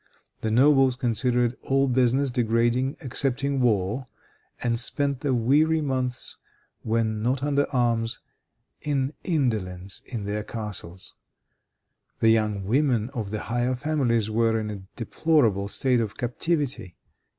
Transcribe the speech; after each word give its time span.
The 0.39 0.49
nobles 0.49 0.95
considered 0.95 1.55
all 1.61 1.87
business 1.87 2.31
degrading 2.31 2.97
excepting 3.01 3.61
war, 3.61 4.07
and 4.63 4.79
spent 4.79 5.19
the 5.19 5.31
weary 5.31 5.79
months, 5.79 6.37
when 6.81 7.21
not 7.21 7.43
under 7.43 7.69
arms, 7.71 8.19
in 8.81 9.13
indolence 9.23 10.01
in 10.07 10.23
their 10.23 10.43
castles. 10.43 11.13
The 12.19 12.29
young 12.29 12.65
women 12.65 13.11
of 13.11 13.29
the 13.29 13.41
higher 13.41 13.75
families 13.75 14.27
were 14.27 14.59
in 14.59 14.71
a 14.71 14.81
deplorable 14.95 15.67
state 15.67 15.99
of 15.99 16.17
captivity. 16.17 16.95